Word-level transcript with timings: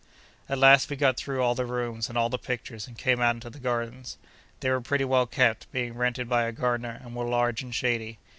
At 0.49 0.57
last 0.57 0.89
we 0.89 0.95
got 0.95 1.15
through 1.15 1.43
all 1.43 1.53
the 1.53 1.63
rooms 1.67 2.09
and 2.09 2.17
all 2.17 2.27
the 2.27 2.39
pictures, 2.39 2.87
and 2.87 2.97
came 2.97 3.21
out 3.21 3.35
into 3.35 3.51
the 3.51 3.59
gardens. 3.59 4.17
They 4.61 4.71
were 4.71 4.81
pretty 4.81 5.05
well 5.05 5.27
kept, 5.27 5.71
being 5.71 5.93
rented 5.93 6.27
by 6.27 6.45
a 6.45 6.51
gardener, 6.51 6.99
and 7.03 7.13
were 7.15 7.25
large 7.25 7.61
and 7.61 7.71
shady. 7.75 8.17